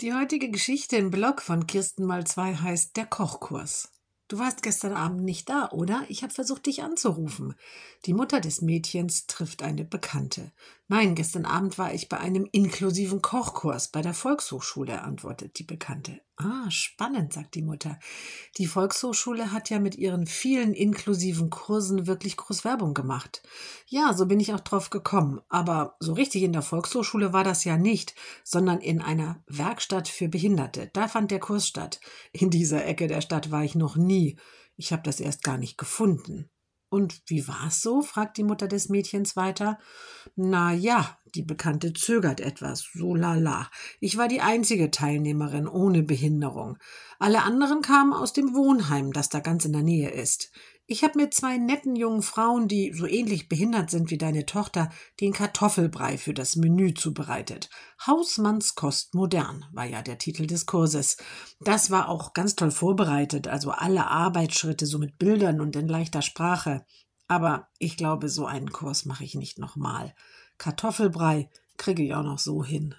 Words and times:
Die 0.00 0.12
heutige 0.12 0.50
Geschichte 0.50 0.96
im 0.96 1.12
Blog 1.12 1.40
von 1.40 1.68
Kirsten 1.68 2.04
mal 2.04 2.26
zwei 2.26 2.56
heißt 2.56 2.96
Der 2.96 3.06
Kochkurs. 3.06 3.92
Du 4.26 4.40
warst 4.40 4.64
gestern 4.64 4.92
Abend 4.92 5.22
nicht 5.22 5.48
da, 5.48 5.70
oder? 5.70 6.04
Ich 6.08 6.24
habe 6.24 6.34
versucht, 6.34 6.66
dich 6.66 6.82
anzurufen. 6.82 7.54
Die 8.04 8.12
Mutter 8.12 8.40
des 8.40 8.60
Mädchens 8.60 9.28
trifft 9.28 9.62
eine 9.62 9.84
Bekannte. 9.84 10.50
Nein, 10.88 11.14
gestern 11.14 11.44
Abend 11.44 11.78
war 11.78 11.94
ich 11.94 12.08
bei 12.08 12.18
einem 12.18 12.48
inklusiven 12.50 13.22
Kochkurs 13.22 13.86
bei 13.86 14.02
der 14.02 14.14
Volkshochschule, 14.14 15.00
antwortet 15.02 15.60
die 15.60 15.64
Bekannte. 15.64 16.20
Ah, 16.36 16.68
spannend, 16.68 17.32
sagt 17.32 17.54
die 17.54 17.62
Mutter. 17.62 18.00
Die 18.58 18.66
Volkshochschule 18.66 19.52
hat 19.52 19.70
ja 19.70 19.78
mit 19.78 19.94
ihren 19.94 20.26
vielen 20.26 20.74
inklusiven 20.74 21.48
Kursen 21.48 22.08
wirklich 22.08 22.36
groß 22.36 22.64
Werbung 22.64 22.92
gemacht. 22.92 23.42
Ja, 23.86 24.12
so 24.14 24.26
bin 24.26 24.40
ich 24.40 24.52
auch 24.52 24.60
drauf 24.60 24.90
gekommen. 24.90 25.40
Aber 25.48 25.96
so 26.00 26.12
richtig 26.12 26.42
in 26.42 26.52
der 26.52 26.62
Volkshochschule 26.62 27.32
war 27.32 27.44
das 27.44 27.62
ja 27.62 27.76
nicht, 27.76 28.16
sondern 28.42 28.80
in 28.80 29.00
einer 29.00 29.44
Werkstatt 29.46 30.08
für 30.08 30.28
Behinderte. 30.28 30.90
Da 30.92 31.06
fand 31.06 31.30
der 31.30 31.38
Kurs 31.40 31.68
statt. 31.68 32.00
In 32.32 32.50
dieser 32.50 32.84
Ecke 32.84 33.06
der 33.06 33.20
Stadt 33.20 33.52
war 33.52 33.62
ich 33.62 33.76
noch 33.76 33.94
nie. 33.94 34.36
Ich 34.76 34.92
habe 34.92 35.02
das 35.02 35.20
erst 35.20 35.44
gar 35.44 35.56
nicht 35.56 35.78
gefunden. 35.78 36.50
Und 36.94 37.22
wie 37.26 37.48
war's 37.48 37.82
so? 37.82 38.02
fragt 38.02 38.36
die 38.36 38.44
Mutter 38.44 38.68
des 38.68 38.88
Mädchens 38.88 39.34
weiter. 39.34 39.80
Na 40.36 40.72
ja, 40.72 41.18
die 41.34 41.42
Bekannte 41.42 41.92
zögert 41.92 42.38
etwas. 42.38 42.88
So 42.94 43.16
lala. 43.16 43.68
Ich 43.98 44.16
war 44.16 44.28
die 44.28 44.40
einzige 44.40 44.92
Teilnehmerin 44.92 45.66
ohne 45.66 46.04
Behinderung. 46.04 46.78
Alle 47.18 47.42
anderen 47.42 47.82
kamen 47.82 48.12
aus 48.12 48.32
dem 48.32 48.54
Wohnheim, 48.54 49.12
das 49.12 49.28
da 49.28 49.40
ganz 49.40 49.64
in 49.64 49.72
der 49.72 49.82
Nähe 49.82 50.10
ist. 50.10 50.52
Ich 50.86 51.02
habe 51.02 51.18
mit 51.18 51.32
zwei 51.32 51.56
netten 51.56 51.96
jungen 51.96 52.20
Frauen, 52.20 52.68
die 52.68 52.92
so 52.92 53.06
ähnlich 53.06 53.48
behindert 53.48 53.90
sind 53.90 54.10
wie 54.10 54.18
deine 54.18 54.44
Tochter, 54.44 54.90
den 55.18 55.32
Kartoffelbrei 55.32 56.18
für 56.18 56.34
das 56.34 56.56
Menü 56.56 56.92
zubereitet. 56.92 57.70
Hausmannskost 58.06 59.14
modern 59.14 59.64
war 59.72 59.86
ja 59.86 60.02
der 60.02 60.18
Titel 60.18 60.46
des 60.46 60.66
Kurses. 60.66 61.16
Das 61.60 61.90
war 61.90 62.10
auch 62.10 62.34
ganz 62.34 62.54
toll 62.54 62.70
vorbereitet, 62.70 63.48
also 63.48 63.70
alle 63.70 64.08
Arbeitsschritte 64.08 64.84
so 64.84 64.98
mit 64.98 65.16
Bildern 65.18 65.62
und 65.62 65.74
in 65.74 65.88
leichter 65.88 66.20
Sprache. 66.20 66.84
Aber 67.28 67.68
ich 67.78 67.96
glaube, 67.96 68.28
so 68.28 68.44
einen 68.44 68.70
Kurs 68.70 69.06
mache 69.06 69.24
ich 69.24 69.34
nicht 69.34 69.58
nochmal. 69.58 70.14
Kartoffelbrei 70.58 71.48
kriege 71.78 72.02
ich 72.02 72.14
auch 72.14 72.22
noch 72.22 72.38
so 72.38 72.62
hin. 72.62 72.94